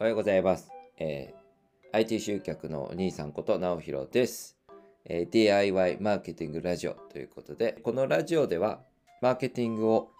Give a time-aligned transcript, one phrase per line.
[0.00, 0.70] おはようございます。
[0.98, 1.38] えー
[1.90, 4.56] IT 集客のお兄さんこと直弘です、
[5.04, 8.78] えー DIY マーケティングラジオということで、このラジオでは
[9.20, 10.12] マーケティングを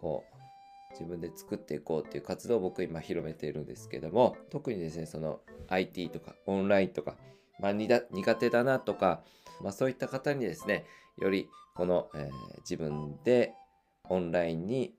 [0.00, 7.16] こう自分で作っていこうっていう活動を僕今広めているんですけども、特にですね、その IT とかオンラインとか、
[7.58, 9.24] まあ、にだ苦手だなとか、
[9.60, 10.84] まあ、そういった方にですね、
[11.18, 12.30] よりこの、えー
[12.60, 13.52] 自分で
[14.08, 14.94] オンラインに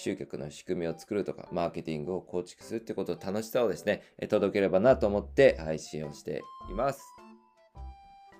[0.00, 7.02] 集客の仕組みを作るとか、マーケティングを構築するってことの楽しさをですね、届ければなと思って配信をしています。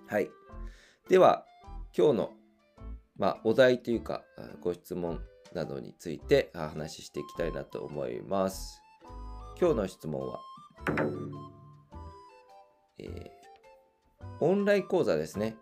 [0.09, 0.29] はい。
[1.09, 1.45] では、
[1.97, 2.31] 今日の、
[3.17, 4.25] まあ、お題というか、
[4.61, 5.21] ご質問
[5.55, 8.81] などについてあ話ししていきたいなと思います。
[9.61, 10.41] 今日の質問は、
[12.99, 13.41] えー
[14.41, 15.57] オンライン講座ですね。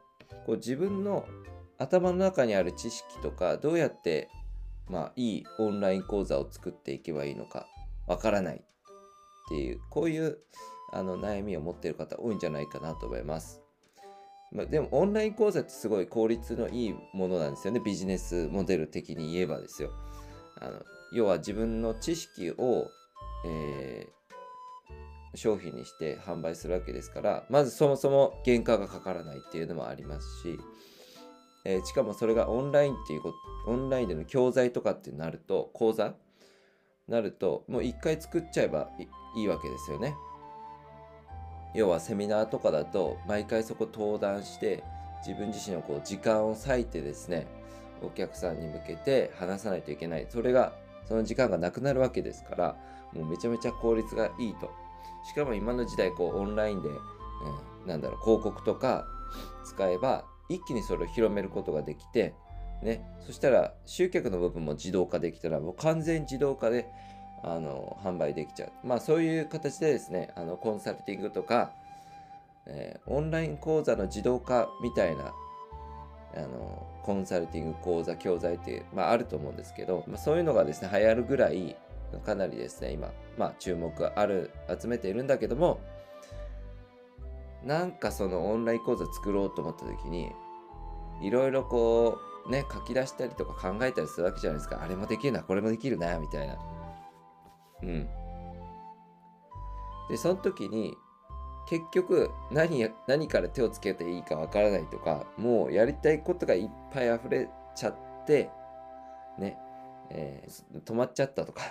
[0.46, 1.26] こう自分の
[1.78, 4.28] 頭の中にある知識とか、どうやって
[4.88, 7.66] まあ、いいオンライン講座を作っていけばいいのか
[8.06, 8.60] わからないっ
[9.48, 10.38] ていうこういう
[10.92, 13.60] あの悩みを持ってる方多いんじゃないかなと思います。
[14.50, 19.90] まあ、でもオンライン講座ってすごい効率のいいものなんですよねビジネスモデル的に言えばですよ。
[20.60, 20.80] あの
[21.12, 22.86] 要は自分の知識を、
[23.46, 24.18] えー
[25.34, 30.58] 商品にして販売するわけですからまずそもそも原価がかからないっていうのもありますし、
[31.64, 33.36] えーしかもそれがオンラインっていうこと
[33.70, 36.14] オンラインでの教材とかってなると講座？
[37.08, 38.90] なるともう一回作っちゃえば
[39.34, 40.14] いいわけですよね。
[41.74, 44.82] 要はセミナーとかだと毎回そこ登壇して
[45.26, 47.46] 自分自身のこう時間を割いてですね
[48.02, 50.26] お客さんに向けて話さないといけない。
[50.28, 50.72] それが
[51.06, 52.76] その時間がなくなるわけですから
[53.12, 54.70] もうめちゃめちゃ効率がいいと。
[55.28, 56.98] しかも今の時代こうオンラインで、うん、
[57.86, 59.04] なんだろう広告とか
[59.64, 62.34] 使えば一気にそれを広めることができて
[62.82, 66.86] ね、そしたら集客の部分も自動化できたらもう完全自動化で
[67.42, 68.72] あの販売できちゃう。
[68.84, 71.72] まあそういう形でですね、あのコンサルティングとか、
[72.66, 75.32] えーオンライン講座の自動化みたいな
[76.36, 81.76] あのコンサルティング講座教材って、まあ、あると思うんですけど、まあ、そういうのがですね流行るぐらい
[82.24, 84.50] かなりですね今、まあ、注目ある
[84.80, 85.80] 集めているんだけども
[87.64, 90.30] なんかそのオンライン講座作ろうと思った時に
[91.20, 94.80] いろいろこうね書き出したりとか考えたりするわけじゃないですか。
[94.82, 96.56] あれもできるなこれもできるなみたいな。
[97.82, 98.08] うん。
[100.08, 100.96] でその時に
[101.68, 108.50] 結局何何から手をつけていいかわからないとかもうやりたいことがいっぱい溢れちゃって
[109.38, 109.58] ね、
[110.10, 111.62] えー止まっちゃったとか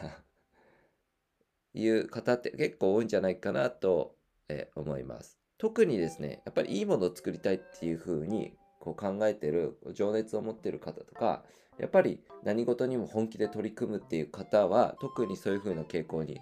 [1.74, 4.16] いう方って結構多いんじゃないかなと、
[4.48, 5.38] えー思います。
[5.58, 11.44] 特にですねやっぱりいいものを作りたいっていう風にこう考えてる情熱を持ってる方とか
[11.80, 16.40] やっぱり何事にも本気で取り組むっていう方は特にそういう風な傾向に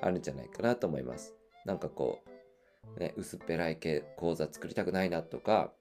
[0.00, 1.34] あるんじゃないかなと思います。
[1.64, 2.28] なんかこう
[2.98, 5.72] ね、薄っぺらい系講座作りたくないなとか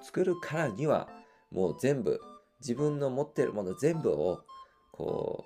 [0.00, 1.08] 作るからには
[1.50, 2.20] もう全部
[2.60, 4.40] 自分の持ってるもの全部を
[4.92, 5.44] こ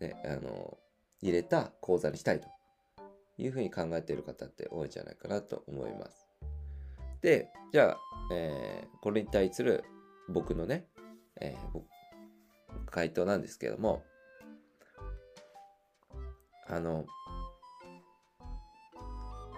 [0.00, 0.78] う、ね、あの
[1.20, 2.48] 入れた講座にしたいと。
[3.38, 6.28] いうふうに考えている方って多いんじゃないかなと思います。
[7.22, 7.96] でじゃあ、
[8.32, 9.84] えーこれに対する
[10.28, 10.86] 僕のね、
[11.40, 11.80] えー
[12.90, 14.02] 回答なんですけども
[16.68, 17.06] あの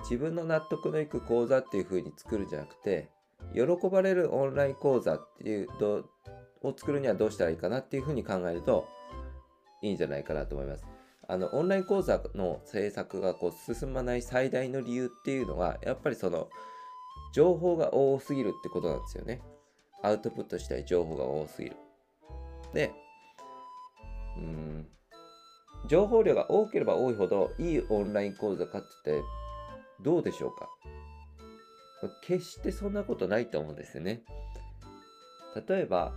[0.02, 3.08] 自分の納得のいく講座っていう風に作るんじゃなくて
[3.54, 6.04] 喜ばれるオンライン講座っていうど
[6.62, 8.86] を作るにはどうしたらいいかなっていう風に考えると
[9.82, 10.84] いいんじゃないかなと思います。
[11.30, 16.48] あのオンライン講座の制作がこう進まない最大の理由っていうのはやっぱりその
[17.32, 19.40] 情報が多すぎるってことなんですよね。
[20.02, 21.76] アウトプットしたい情報が多すぎる。
[22.74, 22.92] で、
[24.38, 24.88] うん、
[25.86, 29.22] 情報量が多ければ多いほどいいオンライン講座かってて
[30.02, 30.68] どうでしょうか
[32.22, 34.22] 決してそんなことないと思うんですよね。
[35.68, 36.12] 例えば、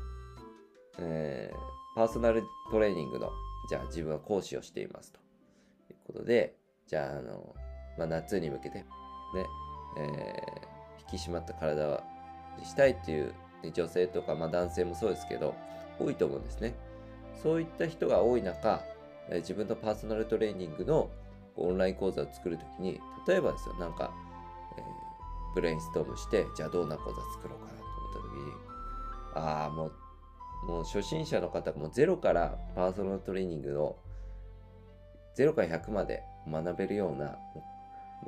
[0.98, 3.30] えーパーソナルトレーニングの、
[3.70, 5.20] じゃあ自分は講師をしていますと
[5.92, 6.56] いうことで、
[6.88, 7.56] じゃあ、あの、
[7.98, 8.86] まあ、夏に向けて、ね、
[9.98, 10.74] えー
[11.12, 12.04] 引き締まった体
[12.58, 13.34] にしたいっていう
[13.74, 15.54] 女性とか、まあ、男性もそうですけど、
[16.00, 16.74] 多いと思うんですね。
[17.42, 18.82] そういった人が多い中、
[19.30, 21.10] えー自分のパーソナルトレーニングの
[21.56, 24.12] オンライン講座を作るときに、例えばですよ、なんか、
[24.78, 24.84] えー
[25.54, 28.52] ブレインストームして、じゃあどんな講座作ろうかなと思ったときに、
[29.36, 29.92] ああ、もう、
[30.68, 33.96] もう初心者の方もゼロからパーソナルトレーニングの
[35.38, 37.38] 0から100まで学べるような、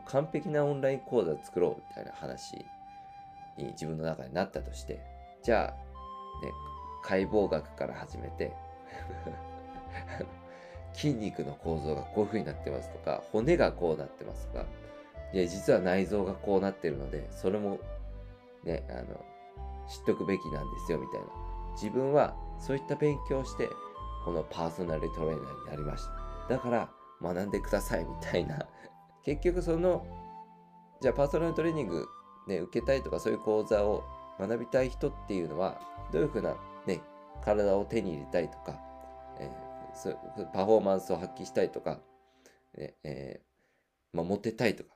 [0.05, 2.57] 完璧なオンライン講座を作ろうみたいな話
[3.57, 4.99] に自分の中になったとして、
[5.43, 6.51] じゃあ、ね、
[7.03, 8.53] 解剖学から始めて、
[10.93, 14.65] 筋肉の構造がこういう風になってますとか骨がこうなってますとか
[15.33, 17.79] いや実は内臓がこうなってるのでそれも
[18.63, 19.03] ねあの
[19.87, 21.44] 知っとくべきなんですよみたいな。
[21.75, 23.69] 自分はそういった勉強をして
[24.23, 26.55] このパーソナルトレーナーになりました。
[26.55, 26.89] だから
[27.21, 28.67] 学んでくださいみたいな。
[29.23, 30.05] 結局その
[31.01, 32.07] じゃあパーソナルトレーニング、
[32.47, 34.03] ね、受けたいとかそういう講座を
[34.39, 35.79] 学びたい人っていうのは
[36.11, 36.55] どういうふうな、
[36.85, 37.01] ね、
[37.43, 38.79] 体を手に入れたいとか、
[39.39, 41.99] えー、パフォーマンスを発揮したいとか、
[42.75, 44.95] ねえーまあ、モテたいとか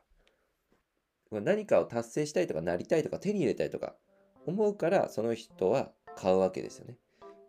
[1.32, 3.96] 何かを達成したいとかなりたいとか手に入れたいとか
[4.48, 6.98] 思うからその人は買うわけですよね。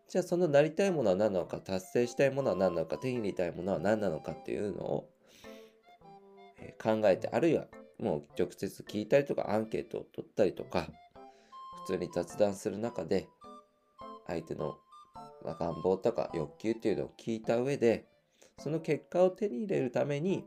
[0.09, 5.11] じゃあそのなりたいものは何なのか達成したいものは何なのか手に入れたいものは何なのかっていうのを
[6.83, 7.67] 考えてあるいは
[8.01, 10.89] もう直接聞いたりとかアンケートを取ったりとか
[11.87, 13.29] 普通に雑談する中で
[14.27, 14.79] 相手の
[15.45, 18.07] 願望とか欲求っていうのを聞いた上で
[18.59, 20.45] その結果を手に入れるために、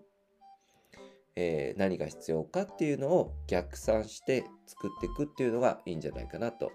[1.36, 6.72] えー、何が必要かっていうのを逆算して作っていくっていうのがいいんじゃないかなと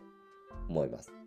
[0.69, 1.18] 思います。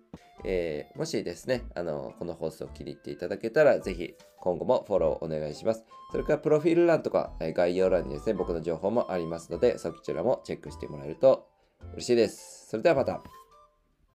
[0.44, 5.84] えー、もしですね、あの、この放送を気に入っていただけたら、ぜひ今後もフォローお願いします。
[6.12, 11.48] それから、プロフィール欄とかえ概要欄にですね、僕の情報もありますので、そちらもチェックしてもらえると
[11.94, 12.68] 嬉しいです。
[12.69, 13.41] それではまた。